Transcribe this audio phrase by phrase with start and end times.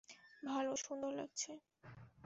[0.43, 1.51] ভালো, সুন্দর লাগছে।